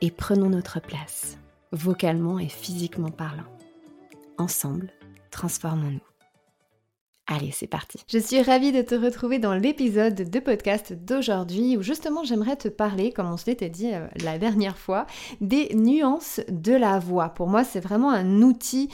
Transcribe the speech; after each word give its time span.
et 0.00 0.10
prenons 0.10 0.48
notre 0.48 0.80
place, 0.80 1.38
vocalement 1.72 2.38
et 2.38 2.48
physiquement 2.48 3.10
parlant. 3.10 3.44
Ensemble, 4.38 4.90
transformons-nous. 5.30 6.00
Allez, 7.30 7.50
c'est 7.50 7.66
parti. 7.66 7.98
Je 8.08 8.18
suis 8.18 8.40
ravie 8.40 8.72
de 8.72 8.80
te 8.80 8.94
retrouver 8.94 9.38
dans 9.38 9.52
l'épisode 9.52 10.14
de 10.14 10.40
podcast 10.40 10.94
d'aujourd'hui 10.94 11.76
où 11.76 11.82
justement 11.82 12.24
j'aimerais 12.24 12.56
te 12.56 12.68
parler, 12.68 13.12
comme 13.12 13.30
on 13.30 13.36
se 13.36 13.44
l'était 13.46 13.68
dit 13.68 13.92
euh, 13.92 14.06
la 14.22 14.38
dernière 14.38 14.78
fois, 14.78 15.06
des 15.42 15.68
nuances 15.74 16.40
de 16.48 16.72
la 16.72 16.98
voix. 16.98 17.28
Pour 17.28 17.48
moi, 17.48 17.64
c'est 17.64 17.80
vraiment 17.80 18.10
un 18.10 18.40
outil 18.40 18.88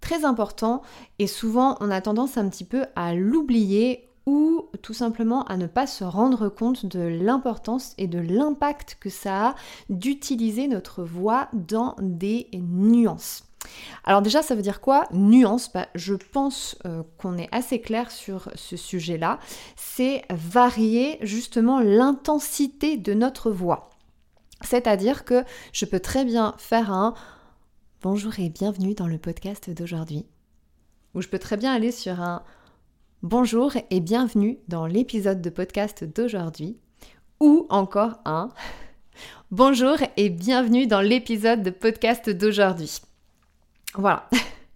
très 0.00 0.24
important 0.24 0.82
et 1.18 1.26
souvent 1.26 1.76
on 1.80 1.90
a 1.90 2.00
tendance 2.00 2.36
un 2.36 2.48
petit 2.48 2.64
peu 2.64 2.84
à 2.94 3.12
l'oublier 3.14 4.09
ou 4.26 4.68
tout 4.82 4.94
simplement 4.94 5.44
à 5.44 5.56
ne 5.56 5.66
pas 5.66 5.86
se 5.86 6.04
rendre 6.04 6.48
compte 6.48 6.86
de 6.86 7.00
l'importance 7.00 7.94
et 7.98 8.06
de 8.06 8.18
l'impact 8.18 8.98
que 9.00 9.10
ça 9.10 9.48
a 9.48 9.54
d'utiliser 9.88 10.68
notre 10.68 11.02
voix 11.02 11.48
dans 11.52 11.96
des 12.00 12.48
nuances. 12.52 13.44
Alors 14.04 14.22
déjà, 14.22 14.42
ça 14.42 14.54
veut 14.54 14.62
dire 14.62 14.80
quoi 14.80 15.06
Nuance, 15.12 15.72
bah, 15.72 15.88
je 15.94 16.14
pense 16.14 16.76
euh, 16.86 17.02
qu'on 17.18 17.36
est 17.36 17.48
assez 17.52 17.80
clair 17.80 18.10
sur 18.10 18.50
ce 18.54 18.76
sujet-là. 18.76 19.38
C'est 19.76 20.22
varier 20.30 21.18
justement 21.20 21.80
l'intensité 21.80 22.96
de 22.96 23.12
notre 23.12 23.50
voix. 23.50 23.90
C'est-à-dire 24.62 25.24
que 25.24 25.44
je 25.72 25.84
peux 25.84 26.00
très 26.00 26.24
bien 26.24 26.54
faire 26.58 26.92
un 26.92 27.14
bonjour 28.02 28.38
et 28.38 28.48
bienvenue 28.48 28.94
dans 28.94 29.06
le 29.06 29.18
podcast 29.18 29.70
d'aujourd'hui. 29.70 30.26
Ou 31.14 31.22
je 31.22 31.28
peux 31.28 31.38
très 31.38 31.56
bien 31.56 31.72
aller 31.72 31.92
sur 31.92 32.20
un 32.20 32.42
Bonjour 33.22 33.74
et 33.90 34.00
bienvenue 34.00 34.58
dans 34.68 34.86
l'épisode 34.86 35.42
de 35.42 35.50
podcast 35.50 36.04
d'aujourd'hui. 36.04 36.78
Ou 37.38 37.66
encore 37.68 38.18
un 38.24 38.48
Bonjour 39.50 39.98
et 40.16 40.30
bienvenue 40.30 40.86
dans 40.86 41.02
l'épisode 41.02 41.62
de 41.62 41.68
podcast 41.68 42.30
d'aujourd'hui. 42.30 43.02
Voilà. 43.92 44.26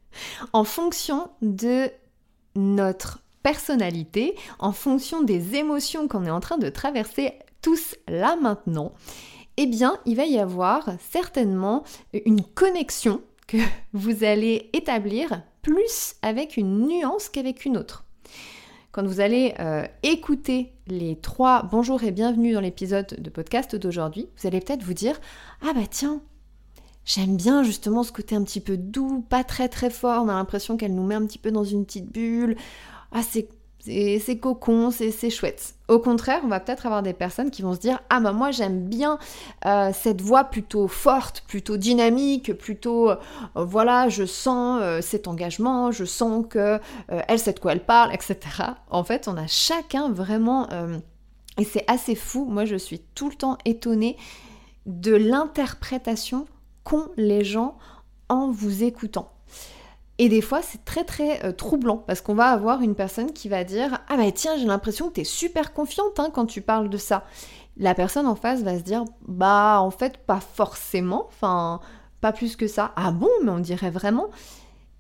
en 0.53 0.65
fonction 0.65 1.31
de 1.41 1.89
notre 2.55 3.23
personnalité, 3.43 4.35
en 4.59 4.73
fonction 4.73 5.23
des 5.23 5.55
émotions 5.55 6.07
qu'on 6.07 6.27
est 6.27 6.31
en 6.31 6.41
train 6.41 6.59
de 6.59 6.69
traverser 6.69 7.33
tous 7.63 7.97
là 8.09 8.37
maintenant, 8.37 8.93
eh 9.57 9.65
bien, 9.65 9.97
il 10.05 10.17
va 10.17 10.27
y 10.27 10.39
avoir 10.39 10.91
certainement 11.11 11.83
une 12.13 12.45
connexion 12.45 13.23
que 13.47 13.57
vous 13.95 14.23
allez 14.23 14.69
établir 14.75 15.43
plus 15.63 16.17
avec 16.21 16.59
une 16.59 16.87
nuance 16.87 17.31
qu'avec 17.31 17.65
une 17.65 17.79
autre 17.79 18.04
quand 18.95 19.05
vous 19.05 19.19
allez 19.19 19.55
euh, 19.59 19.85
écouter 20.05 20.73
les 20.87 21.17
trois 21.17 21.65
bonjour 21.65 22.05
et 22.05 22.13
bienvenue 22.13 22.53
dans 22.53 22.61
l'épisode 22.61 23.17
de 23.19 23.29
podcast 23.29 23.75
d'aujourd'hui, 23.75 24.29
vous 24.39 24.47
allez 24.47 24.61
peut-être 24.61 24.85
vous 24.85 24.95
dire 24.95 25.21
Ah 25.63 25.73
bah 25.75 25.89
tiens, 25.91 26.21
j'aime 27.05 27.37
bien 27.37 27.65
justement 27.65 28.05
ce 28.05 28.13
côté 28.13 28.37
un 28.37 28.45
petit 28.45 28.61
peu 28.61 28.77
doux, 28.77 29.27
pas 29.29 29.43
très 29.43 29.69
très 29.69 29.91
fort, 29.91 30.23
on 30.23 30.29
a 30.29 30.35
l'impression 30.35 30.77
qu'elle 30.77 30.95
nous 30.95 31.03
met 31.03 31.17
un 31.17 31.27
petit 31.27 31.41
peu 31.41 31.51
dans 31.51 31.65
une 31.65 31.85
petite 31.85 32.13
bulle. 32.13 32.55
Ah, 33.11 33.23
c'est 33.29 33.49
c'est 33.85 34.39
cocon, 34.39 34.91
c'est 34.91 35.31
chouette. 35.31 35.75
Au 35.89 35.99
contraire, 35.99 36.41
on 36.45 36.49
va 36.49 36.59
peut-être 36.61 36.87
avoir 36.87 37.03
des 37.03 37.13
personnes 37.13 37.51
qui 37.51 37.61
vont 37.61 37.75
se 37.75 37.81
dire 37.81 38.01
Ah, 38.09 38.19
bah 38.19 38.33
moi 38.33 38.51
j'aime 38.51 38.85
bien 38.85 39.19
euh, 39.67 39.91
cette 39.93 40.23
voix 40.23 40.45
plutôt 40.45 40.89
forte, 40.89 41.45
plutôt 41.47 41.77
dynamique, 41.77 42.55
plutôt 42.55 43.11
euh, 43.11 43.17
voilà, 43.55 44.09
je 44.09 44.25
sens 44.25 44.81
euh, 44.83 45.03
cet 45.03 45.29
engagement, 45.29 45.93
je 45.93 46.07
sens 46.07 46.47
que 46.49 46.81
elle 47.09 47.39
sait 47.39 47.53
de 47.53 47.59
quoi 47.59 47.73
elle 47.73 47.85
parle, 47.85 48.15
etc. 48.15 48.39
En 48.89 49.05
fait, 49.05 49.29
on 49.29 49.37
a 49.37 49.47
chacun 49.47 50.11
vraiment. 50.11 50.69
et 51.59 51.65
c'est 51.65 51.85
assez 51.87 52.15
fou, 52.15 52.47
moi 52.47 52.65
je 52.65 52.77
suis 52.77 53.01
tout 53.15 53.29
le 53.29 53.35
temps 53.35 53.59
étonnée 53.67 54.17
de 54.87 55.15
l'interprétation 55.15 56.47
qu'ont 56.85 57.09
les 57.17 57.45
gens 57.45 57.77
en 58.31 58.51
vous 58.51 58.83
écoutant. 58.83 59.31
Et 60.19 60.29
des 60.29 60.41
fois, 60.41 60.63
c'est 60.63 60.85
très 60.85 61.05
très 61.05 61.45
euh, 61.45 61.53
troublant 61.53 61.97
parce 61.97 62.21
qu'on 62.21 62.35
va 62.35 62.47
avoir 62.47 62.83
une 62.83 62.95
personne 62.95 63.33
qui 63.33 63.49
va 63.49 63.65
dire 63.65 63.99
Ah 64.09 64.17
bah 64.17 64.31
tiens, 64.33 64.57
j'ai 64.57 64.67
l'impression 64.67 65.09
que 65.09 65.15
tu 65.15 65.21
es 65.23 65.25
super 65.25 65.73
confiante 65.73 66.21
hein, 66.21 66.31
quand 66.33 66.47
tu 66.47 66.61
parles 66.61 66.89
de 66.89 66.99
ça. 66.99 67.25
La 67.77 67.95
personne 67.95 68.27
en 68.27 68.37
face 68.37 68.63
va 68.63 68.79
se 68.79 68.85
dire 68.85 69.05
Bah 69.27 69.81
en 69.81 69.91
fait, 69.91 70.19
pas 70.19 70.41
forcément, 70.41 71.27
enfin, 71.27 71.81
pas 72.21 72.33
plus 72.33 72.55
que 72.55 72.69
ça. 72.69 72.93
Ah 72.95 73.11
bon, 73.11 73.31
mais 73.43 73.51
on 73.51 73.59
dirait 73.59 73.91
vraiment. 73.91 74.29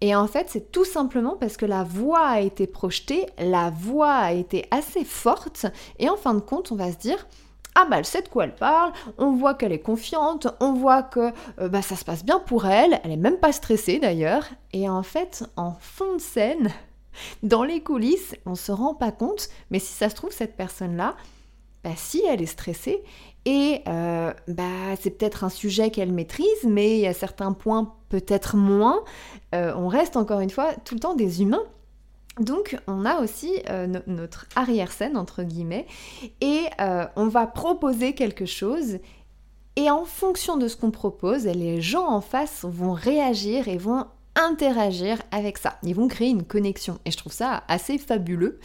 Et 0.01 0.17
en 0.17 0.27
fait, 0.27 0.49
c'est 0.51 0.73
tout 0.73 0.85
simplement 0.85 1.37
parce 1.39 1.57
que 1.57 1.65
la 1.65 1.85
voix 1.85 2.27
a 2.27 2.41
été 2.41 2.67
projetée, 2.67 3.27
la 3.39 3.71
voix 3.71 4.13
a 4.13 4.33
été 4.33 4.67
assez 4.73 5.05
forte, 5.05 5.67
et 5.99 6.11
en 6.11 6.17
fin 6.17 6.35
de 6.35 6.41
compte, 6.41 6.73
on 6.73 6.77
va 6.77 6.91
se 6.91 6.99
dire 6.99 7.27
ah 7.75 7.87
bah 7.89 7.99
elle 7.99 8.05
sait 8.05 8.23
de 8.23 8.29
quoi 8.29 8.45
elle 8.45 8.55
parle, 8.55 8.93
on 9.19 9.33
voit 9.33 9.55
qu'elle 9.55 9.73
est 9.73 9.81
confiante, 9.81 10.47
on 10.61 10.73
voit 10.73 11.03
que 11.03 11.33
euh, 11.61 11.69
bah, 11.69 11.83
ça 11.83 11.97
se 11.97 12.05
passe 12.05 12.25
bien 12.25 12.39
pour 12.39 12.67
elle, 12.67 13.01
elle 13.03 13.12
est 13.12 13.17
même 13.17 13.39
pas 13.39 13.53
stressée 13.53 13.99
d'ailleurs, 13.99 14.47
et 14.73 14.89
en 14.89 15.03
fait 15.03 15.45
en 15.57 15.73
fond 15.81 16.15
de 16.15 16.21
scène, 16.21 16.71
dans 17.43 17.65
les 17.65 17.81
coulisses, 17.81 18.35
on 18.47 18.55
se 18.55 18.73
rend 18.73 18.95
pas 18.95 19.12
compte, 19.12 19.49
mais 19.71 19.79
si 19.79 19.93
ça 19.93 20.09
se 20.09 20.15
trouve 20.15 20.33
cette 20.33 20.57
personne-là, 20.57 21.17
bah 21.83 21.91
si 21.97 22.23
elle 22.29 22.41
est 22.41 22.47
stressée, 22.47 23.03
et 23.45 23.83
euh, 23.89 24.33
bah 24.49 24.97
c'est 25.01 25.11
peut-être 25.11 25.45
un 25.45 25.51
sujet 25.51 25.91
qu'elle 25.91 26.12
maîtrise, 26.12 26.65
mais 26.65 26.97
il 26.97 27.01
y 27.01 27.06
a 27.06 27.12
certains 27.12 27.53
points 27.53 27.93
peut-être 28.09 28.56
moins, 28.56 29.03
euh, 29.55 29.75
on 29.77 29.89
reste 29.89 30.17
encore 30.17 30.41
une 30.41 30.51
fois 30.51 30.73
tout 30.85 30.95
le 30.95 31.01
temps 31.01 31.15
des 31.15 31.43
humains 31.43 31.65
donc 32.41 32.77
on 32.87 33.05
a 33.05 33.21
aussi 33.21 33.53
euh, 33.71 33.87
notre 34.06 34.47
arrière-scène 34.56 35.17
entre 35.17 35.43
guillemets 35.43 35.87
et 36.41 36.65
euh, 36.81 37.06
on 37.17 37.28
va 37.28 37.47
proposer 37.47 38.15
quelque 38.15 38.47
chose 38.47 38.99
et 39.77 39.91
en 39.91 40.05
fonction 40.05 40.56
de 40.56 40.69
ce 40.69 40.77
qu'on 40.77 40.91
propose, 40.91 41.47
les 41.47 41.81
gens 41.81 42.06
en 42.06 42.21
face 42.21 42.65
vont 42.65 42.93
réagir 42.93 43.69
et 43.69 43.77
vont 43.77 44.06
interagir 44.37 45.19
avec 45.31 45.59
ça. 45.59 45.78
Ils 45.83 45.94
vont 45.94 46.09
créer 46.09 46.28
une 46.28 46.44
connexion 46.44 46.99
et 47.05 47.11
je 47.11 47.17
trouve 47.17 47.33
ça 47.33 47.65
assez 47.69 47.99
fabuleux. 47.99 48.59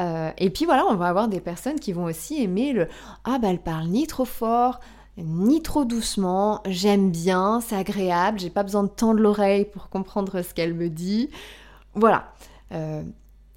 Euh, 0.00 0.30
et 0.38 0.50
puis 0.50 0.64
voilà, 0.64 0.84
on 0.86 0.94
va 0.94 1.08
avoir 1.08 1.28
des 1.28 1.40
personnes 1.40 1.80
qui 1.80 1.92
vont 1.92 2.04
aussi 2.04 2.42
aimer 2.42 2.72
le 2.72 2.88
ah 3.24 3.38
bah 3.38 3.48
elle 3.50 3.62
parle 3.62 3.86
ni 3.86 4.06
trop 4.06 4.24
fort, 4.24 4.80
ni 5.18 5.62
trop 5.62 5.84
doucement, 5.84 6.62
j'aime 6.66 7.10
bien, 7.10 7.60
c'est 7.60 7.76
agréable, 7.76 8.38
j'ai 8.38 8.50
pas 8.50 8.62
besoin 8.62 8.84
de 8.84 8.88
tendre 8.88 9.20
l'oreille 9.20 9.64
pour 9.64 9.88
comprendre 9.88 10.42
ce 10.42 10.52
qu'elle 10.52 10.74
me 10.74 10.88
dit. 10.88 11.30
Voilà. 11.94 12.32
Euh, 12.72 13.02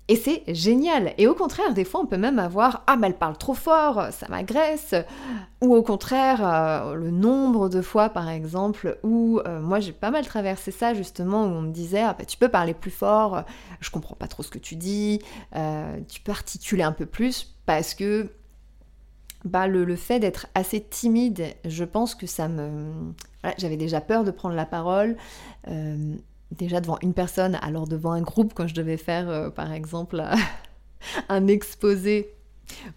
et 0.08 0.16
c'est 0.16 0.44
génial. 0.48 1.14
Et 1.20 1.28
au 1.28 1.36
contraire, 1.36 1.74
des 1.74 1.86
fois, 1.86 2.02
on 2.02 2.08
peut 2.08 2.18
même 2.18 2.40
avoir 2.40 2.84
Ah, 2.88 2.98
mais 2.98 3.08
elle 3.08 3.18
parle 3.18 3.38
trop 3.38 3.54
fort, 3.54 4.08
ça 4.12 4.28
m'agresse. 4.28 4.96
Ou 5.62 5.76
au 5.76 5.84
contraire, 5.84 6.40
euh, 6.44 6.96
le 6.96 7.12
nombre 7.12 7.70
de 7.70 7.82
fois, 7.82 8.10
par 8.10 8.28
exemple, 8.28 8.98
où 9.04 9.40
euh, 9.46 9.62
moi 9.62 9.80
j'ai 9.80 9.92
pas 9.92 10.10
mal 10.10 10.26
traversé 10.26 10.72
ça 10.72 10.96
justement, 10.96 11.44
où 11.44 11.50
on 11.50 11.62
me 11.62 11.72
disait 11.72 12.02
Ah, 12.02 12.16
bah, 12.18 12.26
tu 12.26 12.38
peux 12.38 12.50
parler 12.50 12.74
plus 12.74 12.92
fort, 12.92 13.44
je 13.82 13.92
comprends 13.92 14.16
pas 14.16 14.28
trop 14.28 14.42
ce 14.42 14.50
que 14.50 14.58
tu 14.58 14.76
dis, 14.76 15.20
tu 16.08 16.22
peux 16.22 16.32
articuler 16.32 16.84
un 16.84 16.92
peu 16.92 17.06
plus, 17.06 17.56
parce 17.68 17.94
que 17.94 18.32
bah, 19.46 19.68
le, 19.68 19.86
le 19.86 19.96
fait 19.96 20.20
d'être 20.20 20.48
assez 20.56 20.82
timide, 20.82 21.46
je 21.66 21.84
pense 21.84 22.16
que 22.16 22.26
ça 22.26 22.48
me. 22.48 23.14
J'avais 23.58 23.78
déjà 23.78 24.02
peur 24.02 24.24
de 24.24 24.32
prendre 24.32 24.56
la 24.56 24.66
parole 24.66 25.18
déjà 26.52 26.82
devant 26.82 26.98
une 27.02 27.14
personne, 27.14 27.58
alors 27.62 27.88
devant 27.88 28.12
un 28.12 28.22
groupe, 28.22 28.54
quand 28.54 28.68
je 28.68 28.76
devais 28.76 28.98
faire, 28.98 29.30
euh, 29.30 29.50
par 29.50 29.72
exemple, 29.72 30.24
un 31.30 31.48
exposé, 31.48 32.34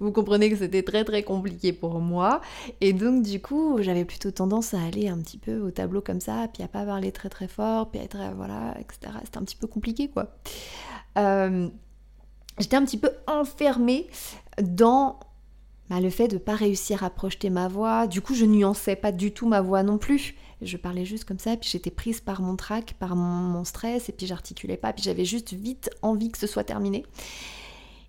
Vous 0.00 0.12
comprenez 0.12 0.50
que 0.50 0.56
c'était 0.56 0.82
très 0.82 1.04
très 1.04 1.22
compliqué 1.22 1.72
pour 1.72 1.99
moi. 1.99 2.40
Et 2.81 2.93
donc 2.93 3.22
du 3.22 3.40
coup, 3.40 3.78
j'avais 3.81 4.04
plutôt 4.04 4.31
tendance 4.31 4.75
à 4.75 4.82
aller 4.82 5.08
un 5.08 5.19
petit 5.19 5.38
peu 5.38 5.60
au 5.60 5.70
tableau 5.70 6.00
comme 6.00 6.20
ça, 6.20 6.49
puis 6.52 6.62
à 6.62 6.69
pas 6.69 6.84
parler 6.84 7.12
très 7.12 7.28
très 7.28 7.49
fort, 7.49 7.90
puis 7.90 8.00
à 8.00 8.04
être, 8.04 8.19
voilà, 8.37 8.75
etc. 8.81 9.14
C'était 9.25 9.38
un 9.38 9.44
petit 9.44 9.56
peu 9.56 9.66
compliqué 9.66 10.08
quoi. 10.08 10.28
Euh, 11.19 11.69
j'étais 12.58 12.76
un 12.76 12.84
petit 12.84 12.99
peu 12.99 13.10
enfermée 13.26 14.08
dans 14.60 15.19
bah, 15.90 16.00
le 16.00 16.10
fait 16.10 16.28
de 16.28 16.34
ne 16.34 16.38
pas 16.38 16.54
réussir 16.54 17.04
à 17.04 17.10
projeter 17.10 17.50
ma 17.50 17.69
voix. 17.69 18.06
Du 18.06 18.20
coup, 18.20 18.34
je 18.34 18.44
nuançais 18.44 18.96
pas 18.96 19.12
du 19.12 19.32
tout 19.32 19.49
ma 19.49 19.60
voix 19.60 19.82
non 19.82 19.99
plus. 19.99 20.34
Je 20.62 20.76
parlais 20.76 21.05
juste 21.05 21.25
comme 21.25 21.38
ça, 21.38 21.56
puis 21.56 21.69
j'étais 21.70 21.91
prise 21.91 22.20
par 22.20 22.41
mon 22.41 22.56
trac, 22.56 22.94
par 22.99 23.17
mon 23.17 23.64
stress, 23.64 24.09
et 24.09 24.12
puis 24.12 24.26
j'articulais 24.26 24.76
pas, 24.76 24.93
puis 24.93 25.03
j'avais 25.03 25.25
juste 25.25 25.53
vite 25.53 25.91
envie 26.03 26.31
que 26.31 26.38
ce 26.38 26.47
soit 26.47 26.64
terminé. 26.64 27.05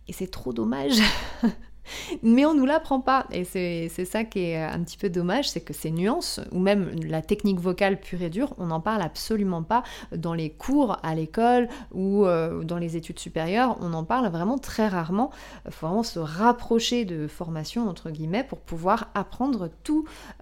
Et 0.07 0.13
c'est 0.13 0.27
trop 0.27 0.53
dommage. 0.53 0.99
Mais 2.23 2.45
on 2.45 2.53
nous 2.53 2.65
l'apprend 2.65 3.01
pas. 3.01 3.25
Et 3.31 3.43
c'est 3.43 4.05
ça 4.05 4.23
qui 4.23 4.39
est 4.39 4.61
un 4.61 4.81
petit 4.83 4.97
peu 4.97 5.09
dommage, 5.09 5.49
c'est 5.49 5.61
que 5.61 5.73
ces 5.73 5.91
nuances, 5.91 6.39
ou 6.51 6.59
même 6.59 6.91
la 7.03 7.21
technique 7.21 7.59
vocale 7.59 7.99
pure 7.99 8.21
et 8.21 8.29
dure, 8.29 8.53
on 8.57 8.67
n'en 8.67 8.79
parle 8.79 9.01
absolument 9.01 9.63
pas 9.63 9.83
dans 10.15 10.33
les 10.33 10.49
cours 10.49 10.97
à 11.03 11.15
l'école 11.15 11.67
ou 11.91 12.25
euh, 12.25 12.63
dans 12.63 12.77
les 12.77 12.95
études 12.95 13.19
supérieures. 13.19 13.77
On 13.81 13.93
en 13.93 14.03
parle 14.03 14.27
vraiment 14.29 14.57
très 14.57 14.87
rarement. 14.87 15.31
Il 15.65 15.71
faut 15.71 15.87
vraiment 15.87 16.03
se 16.03 16.19
rapprocher 16.19 17.05
de 17.05 17.27
formation, 17.27 17.87
entre 17.87 18.11
guillemets, 18.11 18.43
pour 18.43 18.59
pouvoir 18.59 19.09
apprendre 19.13 19.69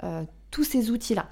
euh, 0.04 0.24
tous 0.52 0.64
ces 0.64 0.92
outils-là. 0.92 1.28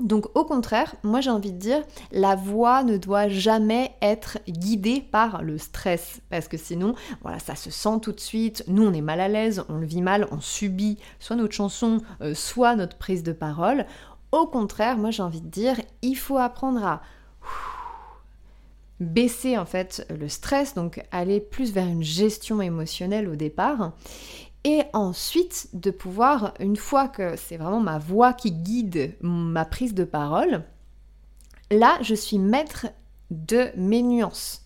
Donc 0.00 0.26
au 0.36 0.44
contraire, 0.44 0.94
moi 1.02 1.20
j'ai 1.20 1.30
envie 1.30 1.52
de 1.52 1.58
dire, 1.58 1.82
la 2.12 2.36
voix 2.36 2.84
ne 2.84 2.96
doit 2.96 3.28
jamais 3.28 3.92
être 4.00 4.38
guidée 4.48 5.00
par 5.00 5.42
le 5.42 5.58
stress, 5.58 6.20
parce 6.30 6.46
que 6.48 6.56
sinon, 6.56 6.94
voilà, 7.22 7.38
ça 7.38 7.56
se 7.56 7.70
sent 7.70 8.00
tout 8.02 8.12
de 8.12 8.20
suite, 8.20 8.64
nous 8.68 8.86
on 8.86 8.92
est 8.92 9.00
mal 9.00 9.20
à 9.20 9.28
l'aise, 9.28 9.64
on 9.68 9.76
le 9.76 9.86
vit 9.86 10.02
mal, 10.02 10.28
on 10.30 10.40
subit 10.40 10.98
soit 11.18 11.36
notre 11.36 11.54
chanson, 11.54 12.00
euh, 12.20 12.34
soit 12.34 12.76
notre 12.76 12.96
prise 12.96 13.22
de 13.22 13.32
parole. 13.32 13.86
Au 14.30 14.46
contraire, 14.46 14.98
moi 14.98 15.10
j'ai 15.10 15.22
envie 15.22 15.40
de 15.40 15.48
dire, 15.48 15.76
il 16.02 16.16
faut 16.16 16.38
apprendre 16.38 16.84
à 16.84 17.02
baisser 19.00 19.56
en 19.56 19.64
fait 19.64 20.06
le 20.10 20.28
stress, 20.28 20.74
donc 20.74 21.02
aller 21.12 21.40
plus 21.40 21.72
vers 21.72 21.86
une 21.86 22.02
gestion 22.02 22.60
émotionnelle 22.60 23.28
au 23.28 23.36
départ, 23.36 23.92
et 24.64 24.82
ensuite 24.92 25.68
de 25.72 25.90
pouvoir, 25.90 26.54
une 26.60 26.76
fois 26.76 27.08
que 27.08 27.36
c'est 27.36 27.56
vraiment 27.56 27.80
ma 27.80 27.98
voix 27.98 28.32
qui 28.32 28.52
guide 28.52 29.16
ma 29.20 29.64
prise 29.64 29.94
de 29.94 30.04
parole, 30.04 30.64
là 31.70 31.98
je 32.02 32.14
suis 32.14 32.38
maître 32.38 32.86
de 33.30 33.68
mes 33.76 34.02
nuances. 34.02 34.64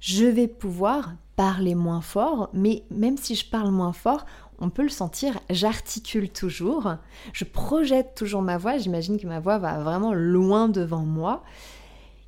Je 0.00 0.26
vais 0.26 0.48
pouvoir 0.48 1.14
parler 1.36 1.74
moins 1.74 2.00
fort, 2.00 2.50
mais 2.52 2.84
même 2.90 3.16
si 3.16 3.34
je 3.34 3.48
parle 3.48 3.70
moins 3.70 3.92
fort, 3.92 4.24
on 4.60 4.70
peut 4.70 4.82
le 4.82 4.88
sentir, 4.88 5.38
j'articule 5.50 6.30
toujours, 6.30 6.94
je 7.32 7.44
projette 7.44 8.14
toujours 8.16 8.42
ma 8.42 8.58
voix, 8.58 8.78
j'imagine 8.78 9.18
que 9.18 9.26
ma 9.26 9.38
voix 9.38 9.58
va 9.58 9.78
vraiment 9.78 10.14
loin 10.14 10.68
devant 10.68 11.04
moi, 11.04 11.44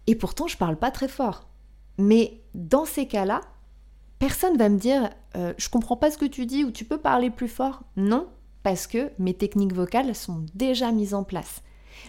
et 0.06 0.14
pourtant 0.14 0.46
je 0.46 0.56
parle 0.56 0.76
pas 0.76 0.92
très 0.92 1.08
fort. 1.08 1.48
Mais 1.98 2.40
dans 2.54 2.84
ces 2.84 3.06
cas-là, 3.06 3.40
personne 4.20 4.56
va 4.56 4.68
me 4.68 4.78
dire 4.78 5.10
euh, 5.34 5.52
je 5.56 5.68
comprends 5.68 5.96
pas 5.96 6.12
ce 6.12 6.18
que 6.18 6.26
tu 6.26 6.46
dis 6.46 6.62
ou 6.62 6.70
tu 6.70 6.84
peux 6.84 6.98
parler 6.98 7.30
plus 7.30 7.48
fort. 7.48 7.82
Non, 7.96 8.28
parce 8.62 8.86
que 8.86 9.10
mes 9.18 9.34
techniques 9.34 9.72
vocales 9.72 10.14
sont 10.14 10.44
déjà 10.54 10.92
mises 10.92 11.14
en 11.14 11.24
place. 11.24 11.62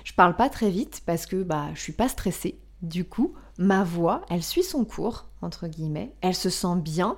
Je 0.04 0.14
parle 0.14 0.36
pas 0.36 0.50
très 0.50 0.70
vite 0.70 1.02
parce 1.08 1.26
que 1.26 1.42
bah 1.42 1.70
je 1.74 1.82
suis 1.82 1.94
pas 1.94 2.10
stressée. 2.10 2.60
Du 2.84 3.06
coup, 3.06 3.34
ma 3.58 3.84
voix, 3.84 4.22
elle 4.30 4.44
suit 4.44 4.64
son 4.64 4.86
cours 4.86 5.26
entre 5.42 5.68
guillemets, 5.68 6.14
elle 6.22 6.36
se 6.36 6.52
sent 6.52 6.76
bien 6.76 7.18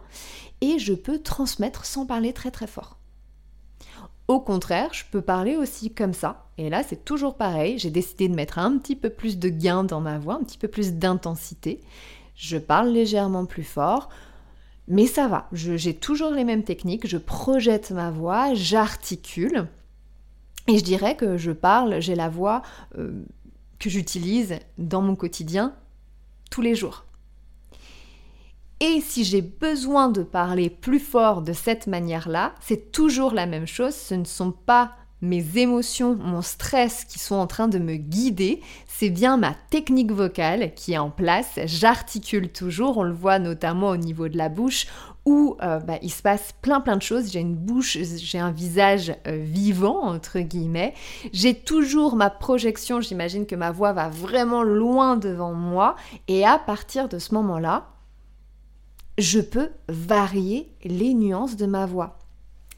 et 0.61 0.79
je 0.79 0.93
peux 0.93 1.19
transmettre 1.19 1.85
sans 1.85 2.05
parler 2.05 2.31
très 2.31 2.51
très 2.51 2.67
fort. 2.67 2.97
Au 4.29 4.39
contraire, 4.39 4.93
je 4.93 5.03
peux 5.11 5.21
parler 5.21 5.57
aussi 5.57 5.93
comme 5.93 6.13
ça. 6.13 6.45
Et 6.57 6.69
là, 6.69 6.81
c'est 6.83 7.03
toujours 7.03 7.35
pareil. 7.35 7.77
J'ai 7.77 7.89
décidé 7.89 8.29
de 8.29 8.35
mettre 8.35 8.57
un 8.57 8.77
petit 8.77 8.95
peu 8.95 9.09
plus 9.09 9.37
de 9.37 9.49
gain 9.49 9.83
dans 9.83 9.99
ma 9.99 10.17
voix, 10.17 10.35
un 10.35 10.43
petit 10.43 10.57
peu 10.57 10.69
plus 10.69 10.93
d'intensité. 10.93 11.81
Je 12.35 12.57
parle 12.57 12.89
légèrement 12.89 13.45
plus 13.45 13.63
fort. 13.65 14.09
Mais 14.87 15.07
ça 15.07 15.27
va, 15.27 15.47
j'ai 15.51 15.93
toujours 15.93 16.31
les 16.31 16.43
mêmes 16.43 16.63
techniques, 16.63 17.07
je 17.07 17.17
projette 17.17 17.91
ma 17.91 18.11
voix, 18.11 18.53
j'articule. 18.53 19.67
Et 20.67 20.77
je 20.77 20.83
dirais 20.83 21.15
que 21.15 21.37
je 21.37 21.51
parle, 21.51 22.01
j'ai 22.01 22.15
la 22.15 22.29
voix 22.29 22.61
euh, 22.97 23.23
que 23.79 23.89
j'utilise 23.89 24.59
dans 24.77 25.01
mon 25.01 25.15
quotidien 25.15 25.73
tous 26.51 26.61
les 26.61 26.75
jours. 26.75 27.05
Et 28.79 28.99
si 28.99 29.23
j'ai 29.23 29.41
besoin 29.41 30.09
de 30.09 30.23
parler 30.23 30.69
plus 30.69 30.99
fort 30.99 31.41
de 31.41 31.53
cette 31.53 31.87
manière-là, 31.87 32.53
c'est 32.59 32.91
toujours 32.91 33.33
la 33.33 33.45
même 33.45 33.67
chose, 33.67 33.95
ce 33.95 34.15
ne 34.15 34.25
sont 34.25 34.51
pas 34.51 34.93
mes 35.23 35.57
émotions, 35.57 36.15
mon 36.15 36.41
stress 36.41 37.05
qui 37.05 37.17
sont 37.17 37.35
en 37.35 37.47
train 37.47 37.69
de 37.69 37.79
me 37.79 37.95
guider, 37.95 38.61
c'est 38.87 39.09
bien 39.09 39.37
ma 39.37 39.55
technique 39.69 40.11
vocale 40.11 40.73
qui 40.75 40.93
est 40.93 40.97
en 40.97 41.09
place. 41.09 41.59
J'articule 41.63 42.51
toujours, 42.51 42.97
on 42.97 43.03
le 43.03 43.13
voit 43.13 43.39
notamment 43.39 43.89
au 43.89 43.97
niveau 43.97 44.27
de 44.27 44.37
la 44.37 44.49
bouche 44.49 44.85
où 45.25 45.55
euh, 45.61 45.79
bah, 45.79 45.97
il 46.01 46.11
se 46.11 46.21
passe 46.21 46.53
plein 46.61 46.81
plein 46.81 46.97
de 46.97 47.01
choses. 47.01 47.31
J'ai 47.31 47.39
une 47.39 47.55
bouche, 47.55 47.97
j'ai 47.97 48.37
un 48.37 48.51
visage 48.51 49.15
euh, 49.25 49.37
vivant, 49.41 50.01
entre 50.03 50.39
guillemets. 50.39 50.93
J'ai 51.31 51.53
toujours 51.53 52.17
ma 52.17 52.29
projection, 52.29 52.99
j'imagine 52.99 53.45
que 53.45 53.55
ma 53.55 53.71
voix 53.71 53.93
va 53.93 54.09
vraiment 54.09 54.63
loin 54.63 55.15
devant 55.15 55.53
moi. 55.53 55.95
Et 56.27 56.45
à 56.45 56.59
partir 56.59 57.07
de 57.07 57.17
ce 57.17 57.33
moment-là, 57.35 57.87
je 59.17 59.39
peux 59.39 59.69
varier 59.87 60.75
les 60.83 61.13
nuances 61.13 61.55
de 61.55 61.65
ma 61.65 61.85
voix 61.85 62.19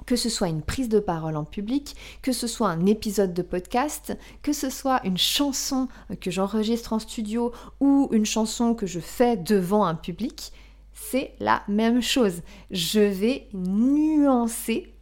que 0.06 0.16
ce 0.16 0.30
soit 0.30 0.48
une 0.48 0.62
prise 0.62 0.90
de 0.90 1.00
parole 1.00 1.36
en 1.36 1.46
public, 1.46 1.96
que 2.22 2.32
ce 2.32 2.48
soit 2.48 2.70
un 2.70 2.86
épisode 2.86 3.34
de 3.34 3.42
podcast, 3.42 4.18
que 4.44 4.54
ce 4.54 4.70
soit 4.70 5.06
une 5.06 5.18
chanson 5.18 5.88
que 6.22 6.32
j'enregistre 6.32 6.94
en 6.94 7.00
studio 7.00 7.52
ou 7.80 8.08
une 8.12 8.26
chanson 8.26 8.76
que 8.76 8.86
je 8.86 9.00
fais 9.00 9.38
devant 9.38 9.86
un 9.86 9.96
public, 9.96 10.52
c'est 10.94 11.34
la 11.40 11.64
même 11.68 12.02
chose. 12.02 12.42
Je 12.72 13.00
vais 13.00 13.48
nuancer 13.54 14.94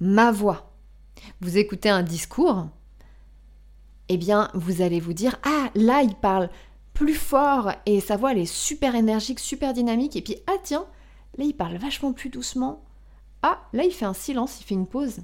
ma 0.00 0.30
voix. 0.30 0.72
Vous 1.40 1.56
écoutez 1.56 1.88
un 1.88 2.02
discours, 2.02 2.68
eh 4.08 4.16
bien, 4.16 4.50
vous 4.54 4.82
allez 4.82 5.00
vous 5.00 5.14
dire 5.14 5.38
Ah, 5.44 5.70
là, 5.74 6.02
il 6.02 6.14
parle 6.14 6.50
plus 6.92 7.14
fort 7.14 7.72
et 7.86 8.00
sa 8.00 8.16
voix, 8.16 8.32
elle 8.32 8.38
est 8.38 8.52
super 8.52 8.94
énergique, 8.94 9.40
super 9.40 9.72
dynamique. 9.72 10.16
Et 10.16 10.22
puis, 10.22 10.36
ah, 10.46 10.56
tiens, 10.62 10.86
là, 11.38 11.44
il 11.44 11.54
parle 11.54 11.76
vachement 11.76 12.12
plus 12.12 12.28
doucement 12.28 12.84
ah, 13.46 13.60
là 13.74 13.84
il 13.84 13.92
fait 13.92 14.06
un 14.06 14.14
silence, 14.14 14.58
il 14.60 14.64
fait 14.64 14.74
une 14.74 14.86
pause. 14.86 15.18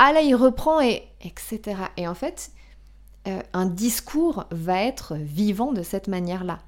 Ah 0.00 0.12
là 0.12 0.20
il 0.20 0.34
reprend 0.34 0.80
et 0.80 1.04
etc. 1.20 1.76
Et 1.96 2.08
en 2.08 2.14
fait, 2.14 2.50
euh, 3.28 3.40
un 3.52 3.66
discours 3.66 4.46
va 4.50 4.82
être 4.82 5.14
vivant 5.14 5.72
de 5.72 5.82
cette 5.82 6.08
manière-là. 6.08 6.58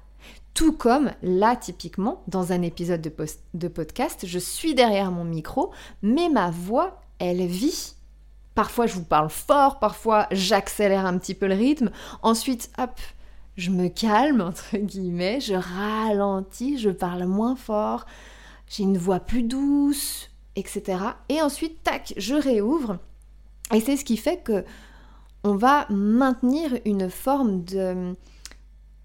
Tout 0.53 0.71
comme 0.71 1.11
là, 1.21 1.57
typiquement, 1.57 2.23
dans 2.27 2.53
un 2.53 2.61
épisode 2.61 3.01
de, 3.01 3.13
de, 3.55 3.67
podcast, 3.67 4.25
je 4.25 4.39
suis 4.39 4.73
derrière 4.73 5.11
mon 5.11 5.25
micro, 5.25 5.71
mais 6.01 6.29
ma 6.29 6.49
voix, 6.49 7.01
elle 7.19 7.45
vit. 7.45 7.95
Parfois, 8.55 8.87
je 8.87 8.93
vous 8.95 9.03
parle 9.03 9.29
fort, 9.29 9.79
parfois, 9.79 10.27
j'accélère 10.31 11.05
un 11.05 11.17
petit 11.17 11.35
peu 11.35 11.47
le 11.47 11.55
rythme. 11.55 11.91
Ensuite, 12.23 12.71
hop, 12.77 12.97
je 13.57 13.69
me 13.69 13.89
calme, 13.89 14.39
entre 14.47 14.77
guillemets, 14.77 15.41
je 15.41 15.55
ralentis, 15.55 16.77
je 16.77 16.89
parle 16.89 17.25
moins 17.25 17.57
fort, 17.57 18.05
j'ai 18.67 18.83
une 18.83 18.97
voix 18.97 19.19
plus 19.19 19.43
douce, 19.43 20.28
etc. 20.55 21.03
Et 21.29 21.41
ensuite, 21.41 21.83
tac, 21.83 22.13
je 22.17 22.35
réouvre. 22.35 22.97
Et 23.73 23.81
c'est 23.81 23.97
ce 23.97 24.05
qui 24.05 24.17
fait 24.17 24.37
que 24.37 24.63
on 25.43 25.55
va 25.55 25.85
maintenir 25.89 26.77
une 26.85 27.09
forme 27.09 27.63
de 27.63 28.15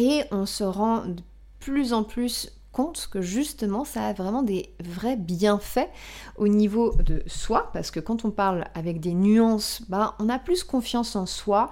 Et 0.00 0.24
on 0.30 0.46
se 0.46 0.64
rend 0.64 1.04
de 1.04 1.22
plus 1.58 1.92
en 1.92 2.04
plus 2.04 2.50
compte 2.72 3.06
que 3.12 3.20
justement 3.20 3.84
ça 3.84 4.06
a 4.06 4.12
vraiment 4.14 4.42
des 4.42 4.74
vrais 4.82 5.16
bienfaits 5.16 5.90
au 6.38 6.48
niveau 6.48 6.94
de 7.04 7.22
soi, 7.26 7.68
parce 7.74 7.90
que 7.90 8.00
quand 8.00 8.24
on 8.24 8.30
parle 8.30 8.64
avec 8.74 9.00
des 9.00 9.12
nuances, 9.12 9.82
bah, 9.90 10.14
on 10.18 10.30
a 10.30 10.38
plus 10.38 10.64
confiance 10.64 11.16
en 11.16 11.26
soi, 11.26 11.68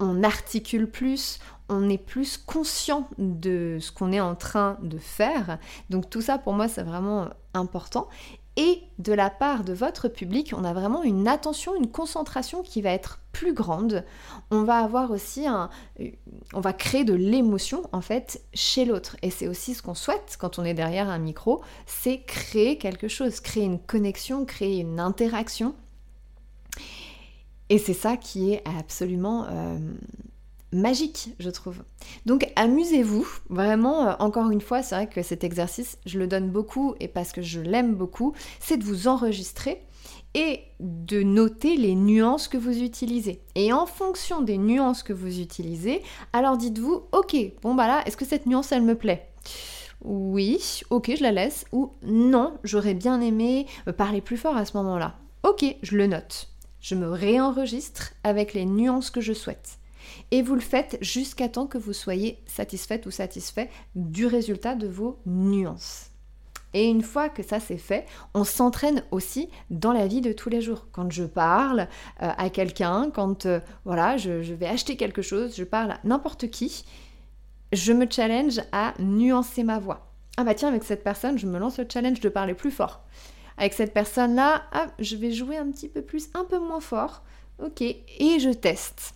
on 0.00 0.22
articule 0.22 0.90
plus, 0.90 1.40
on 1.68 1.90
est 1.90 1.98
plus 1.98 2.38
conscient 2.38 3.06
de 3.18 3.76
ce 3.82 3.92
qu'on 3.92 4.12
est 4.12 4.20
en 4.20 4.34
train 4.34 4.78
de 4.82 4.96
faire. 4.96 5.58
Donc 5.90 6.08
tout 6.08 6.22
ça 6.22 6.38
pour 6.38 6.54
moi 6.54 6.68
c'est 6.68 6.84
vraiment 6.84 7.28
important. 7.52 8.08
Et 8.56 8.82
de 8.98 9.14
la 9.14 9.30
part 9.30 9.64
de 9.64 9.72
votre 9.72 10.08
public, 10.08 10.52
on 10.54 10.64
a 10.64 10.74
vraiment 10.74 11.02
une 11.02 11.26
attention, 11.26 11.74
une 11.74 11.90
concentration 11.90 12.62
qui 12.62 12.82
va 12.82 12.90
être 12.90 13.20
plus 13.32 13.54
grande. 13.54 14.04
On 14.50 14.64
va 14.64 14.78
avoir 14.78 15.10
aussi 15.10 15.46
un... 15.46 15.70
On 16.52 16.60
va 16.60 16.74
créer 16.74 17.04
de 17.04 17.14
l'émotion 17.14 17.82
en 17.92 18.02
fait 18.02 18.42
chez 18.52 18.84
l'autre. 18.84 19.16
Et 19.22 19.30
c'est 19.30 19.48
aussi 19.48 19.74
ce 19.74 19.82
qu'on 19.82 19.94
souhaite 19.94 20.36
quand 20.38 20.58
on 20.58 20.64
est 20.64 20.74
derrière 20.74 21.08
un 21.08 21.18
micro, 21.18 21.62
c'est 21.86 22.20
créer 22.20 22.76
quelque 22.76 23.08
chose, 23.08 23.40
créer 23.40 23.64
une 23.64 23.78
connexion, 23.78 24.44
créer 24.44 24.80
une 24.80 25.00
interaction. 25.00 25.74
Et 27.70 27.78
c'est 27.78 27.94
ça 27.94 28.18
qui 28.18 28.52
est 28.52 28.62
absolument... 28.78 29.46
Euh, 29.48 29.78
magique, 30.72 31.30
je 31.38 31.50
trouve. 31.50 31.82
Donc 32.26 32.50
amusez-vous, 32.56 33.26
vraiment, 33.48 34.08
euh, 34.08 34.12
encore 34.18 34.50
une 34.50 34.60
fois, 34.60 34.82
c'est 34.82 34.94
vrai 34.94 35.06
que 35.06 35.22
cet 35.22 35.44
exercice, 35.44 35.98
je 36.06 36.18
le 36.18 36.26
donne 36.26 36.50
beaucoup 36.50 36.94
et 37.00 37.08
parce 37.08 37.32
que 37.32 37.42
je 37.42 37.60
l'aime 37.60 37.94
beaucoup, 37.94 38.34
c'est 38.60 38.76
de 38.76 38.84
vous 38.84 39.08
enregistrer 39.08 39.82
et 40.34 40.60
de 40.80 41.22
noter 41.22 41.76
les 41.76 41.94
nuances 41.94 42.48
que 42.48 42.56
vous 42.56 42.82
utilisez. 42.82 43.42
Et 43.54 43.72
en 43.72 43.86
fonction 43.86 44.40
des 44.40 44.56
nuances 44.58 45.02
que 45.02 45.12
vous 45.12 45.40
utilisez, 45.40 46.02
alors 46.32 46.56
dites-vous, 46.56 47.02
ok, 47.12 47.36
bon 47.62 47.74
bah 47.74 47.86
là, 47.86 48.02
est-ce 48.06 48.16
que 48.16 48.24
cette 48.24 48.46
nuance, 48.46 48.72
elle 48.72 48.82
me 48.82 48.94
plaît? 48.94 49.28
Oui, 50.04 50.80
ok, 50.90 51.12
je 51.16 51.22
la 51.22 51.30
laisse. 51.32 51.64
Ou 51.72 51.92
non, 52.02 52.54
j'aurais 52.64 52.94
bien 52.94 53.20
aimé 53.20 53.66
parler 53.96 54.20
plus 54.20 54.36
fort 54.36 54.56
à 54.56 54.64
ce 54.64 54.76
moment-là. 54.78 55.16
Ok, 55.44 55.64
je 55.82 55.96
le 55.96 56.06
note. 56.06 56.48
Je 56.80 56.96
me 56.96 57.08
réenregistre 57.08 58.12
avec 58.24 58.54
les 58.54 58.64
nuances 58.64 59.10
que 59.10 59.20
je 59.20 59.32
souhaite 59.32 59.78
et 60.30 60.42
vous 60.42 60.54
le 60.54 60.60
faites 60.60 60.98
jusqu'à 61.00 61.48
temps 61.48 61.66
que 61.66 61.78
vous 61.78 61.92
soyez 61.92 62.38
satisfaite 62.46 63.06
ou 63.06 63.10
satisfait 63.10 63.70
du 63.94 64.26
résultat 64.26 64.74
de 64.74 64.86
vos 64.86 65.18
nuances. 65.26 66.12
Et 66.74 66.88
une 66.88 67.02
fois 67.02 67.28
que 67.28 67.42
ça 67.42 67.60
c'est 67.60 67.76
fait, 67.76 68.06
on 68.34 68.44
s'entraîne 68.44 69.04
aussi 69.10 69.50
dans 69.70 69.92
la 69.92 70.06
vie 70.06 70.20
de 70.20 70.32
tous 70.32 70.48
les 70.48 70.62
jours. 70.62 70.86
Quand 70.92 71.10
je 71.10 71.24
parle 71.24 71.80
euh, 72.22 72.30
à 72.36 72.50
quelqu'un, 72.50 73.10
quand 73.12 73.46
euh, 73.46 73.60
voilà, 73.84 74.16
je, 74.16 74.30
vais 74.30 74.66
acheter 74.66 74.96
quelque 74.96 75.22
chose, 75.22 75.54
je 75.56 75.64
parle 75.64 75.92
à 75.92 76.00
n'importe 76.04 76.48
qui, 76.50 76.84
je 77.72 77.92
me 77.92 78.06
challenge 78.08 78.60
à 78.72 78.94
nuancer 78.98 79.64
ma 79.64 79.78
voix. 79.78 80.08
Ah 80.38 80.44
bah 80.44 80.54
tiens, 80.54 80.68
avec 80.68 80.84
cette 80.84 81.04
personne, 81.04 81.38
je 81.38 81.46
me 81.46 81.58
lance 81.58 81.78
le 81.78 81.86
challenge 81.90 82.20
de 82.20 82.28
parler 82.30 82.54
plus 82.54 82.70
fort. 82.70 83.02
Avec 83.58 83.74
cette 83.74 83.92
personne-là, 83.92 84.62
ah, 84.72 84.86
je 84.98 85.16
vais 85.16 85.30
jouer 85.30 85.58
un 85.58 85.70
petit 85.70 85.88
peu 85.88 86.00
plus, 86.00 86.30
un 86.32 86.44
peu 86.44 86.58
moins 86.58 86.80
fort. 86.80 87.22
Ok, 87.62 87.82
et 87.82 88.40
je 88.40 88.50
teste. 88.50 89.14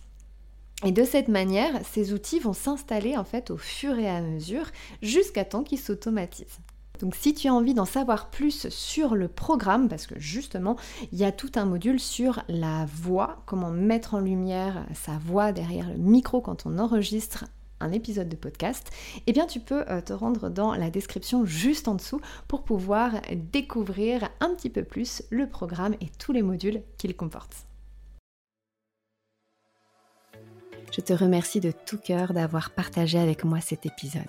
Et 0.85 0.91
de 0.91 1.03
cette 1.03 1.27
manière, 1.27 1.73
ces 1.91 2.13
outils 2.13 2.39
vont 2.39 2.53
s'installer 2.53 3.17
en 3.17 3.23
fait 3.23 3.49
au 3.49 3.57
fur 3.57 3.97
et 3.97 4.07
à 4.07 4.21
mesure 4.21 4.67
jusqu'à 5.01 5.43
temps 5.43 5.63
qu'ils 5.63 5.79
s'automatisent. 5.79 6.59
Donc 6.99 7.15
si 7.15 7.33
tu 7.33 7.47
as 7.47 7.53
envie 7.53 7.73
d'en 7.73 7.85
savoir 7.85 8.29
plus 8.29 8.69
sur 8.69 9.15
le 9.15 9.27
programme, 9.27 9.87
parce 9.87 10.07
que 10.07 10.19
justement, 10.19 10.77
il 11.11 11.17
y 11.17 11.23
a 11.23 11.31
tout 11.31 11.51
un 11.55 11.65
module 11.65 11.99
sur 11.99 12.43
la 12.47 12.85
voix, 12.85 13.41
comment 13.45 13.71
mettre 13.71 14.13
en 14.13 14.19
lumière 14.19 14.85
sa 14.93 15.17
voix 15.17 15.51
derrière 15.51 15.89
le 15.89 15.97
micro 15.97 16.41
quand 16.41 16.65
on 16.65 16.79
enregistre 16.79 17.45
un 17.79 17.91
épisode 17.91 18.29
de 18.29 18.35
podcast, 18.35 18.89
eh 19.27 19.33
bien 19.33 19.45
tu 19.45 19.59
peux 19.59 19.83
euh, 19.89 20.01
te 20.01 20.13
rendre 20.13 20.49
dans 20.49 20.73
la 20.73 20.89
description 20.89 21.45
juste 21.45 21.87
en 21.87 21.93
dessous 21.93 22.21
pour 22.47 22.63
pouvoir 22.63 23.21
découvrir 23.31 24.29
un 24.39 24.55
petit 24.55 24.71
peu 24.71 24.83
plus 24.83 25.23
le 25.29 25.47
programme 25.47 25.93
et 26.01 26.09
tous 26.17 26.31
les 26.31 26.41
modules 26.41 26.81
qu'il 26.97 27.15
comporte. 27.15 27.67
Je 30.91 31.01
te 31.01 31.13
remercie 31.13 31.59
de 31.59 31.71
tout 31.71 31.97
cœur 31.97 32.33
d'avoir 32.33 32.71
partagé 32.71 33.19
avec 33.19 33.43
moi 33.43 33.61
cet 33.61 33.85
épisode. 33.85 34.23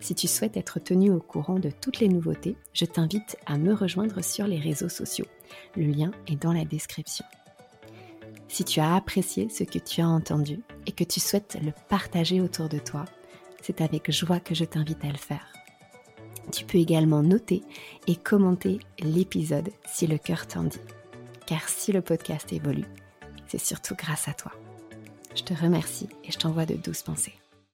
Si 0.00 0.14
tu 0.14 0.26
souhaites 0.26 0.56
être 0.56 0.80
tenu 0.80 1.10
au 1.10 1.20
courant 1.20 1.58
de 1.58 1.70
toutes 1.70 2.00
les 2.00 2.08
nouveautés, 2.08 2.56
je 2.72 2.84
t'invite 2.84 3.36
à 3.46 3.58
me 3.58 3.74
rejoindre 3.74 4.22
sur 4.22 4.46
les 4.46 4.58
réseaux 4.58 4.88
sociaux. 4.88 5.26
Le 5.76 5.84
lien 5.84 6.10
est 6.26 6.40
dans 6.40 6.52
la 6.52 6.64
description. 6.64 7.24
Si 8.48 8.64
tu 8.64 8.80
as 8.80 8.94
apprécié 8.94 9.48
ce 9.48 9.64
que 9.64 9.78
tu 9.78 10.00
as 10.00 10.08
entendu 10.08 10.60
et 10.86 10.92
que 10.92 11.04
tu 11.04 11.20
souhaites 11.20 11.58
le 11.62 11.72
partager 11.88 12.40
autour 12.40 12.68
de 12.68 12.78
toi, 12.78 13.04
c'est 13.62 13.80
avec 13.80 14.10
joie 14.10 14.40
que 14.40 14.54
je 14.54 14.64
t'invite 14.64 15.04
à 15.04 15.08
le 15.08 15.18
faire. 15.18 15.52
Tu 16.52 16.64
peux 16.64 16.78
également 16.78 17.22
noter 17.22 17.62
et 18.06 18.16
commenter 18.16 18.78
l'épisode 19.00 19.70
si 19.86 20.06
le 20.06 20.18
cœur 20.18 20.46
t'en 20.46 20.64
dit. 20.64 20.78
Car 21.46 21.68
si 21.68 21.92
le 21.92 22.02
podcast 22.02 22.52
évolue, 22.52 22.86
c'est 23.48 23.58
surtout 23.58 23.94
grâce 23.96 24.28
à 24.28 24.34
toi. 24.34 24.52
Je 25.34 25.42
te 25.42 25.54
remercie 25.54 26.08
et 26.24 26.30
je 26.30 26.38
t'envoie 26.38 26.66
de 26.66 26.74
douces 26.74 27.02
pensées. 27.02 27.34